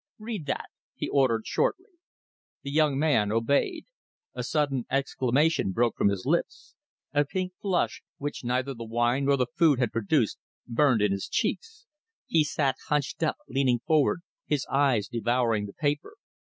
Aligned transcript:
"Read 0.17 0.47
that," 0.47 0.65
he 0.95 1.07
ordered 1.07 1.45
shortly. 1.45 1.91
The 2.63 2.71
young 2.71 2.97
man 2.97 3.31
obeyed. 3.31 3.85
A 4.33 4.41
sudden 4.43 4.85
exclamation 4.89 5.73
broke 5.73 5.95
from 5.95 6.09
his 6.09 6.25
lips. 6.25 6.73
A 7.13 7.23
pink 7.23 7.53
flush, 7.61 8.01
which 8.17 8.43
neither 8.43 8.73
the 8.73 8.83
wine 8.83 9.25
nor 9.25 9.37
the 9.37 9.45
food 9.45 9.77
had 9.77 9.91
produced, 9.91 10.39
burned 10.65 11.03
in 11.03 11.11
his 11.11 11.27
cheeks. 11.27 11.85
He 12.25 12.43
sat 12.43 12.77
hunched 12.87 13.21
up, 13.21 13.37
leaning 13.47 13.77
forward, 13.77 14.21
his 14.47 14.65
eyes 14.71 15.07
devouring 15.07 15.67
the 15.67 15.73
paper. 15.73 16.15